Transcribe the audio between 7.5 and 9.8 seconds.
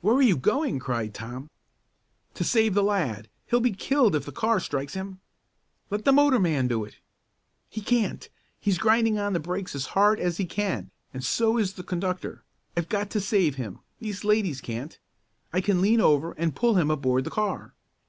"He can't! He's grinding on the brakes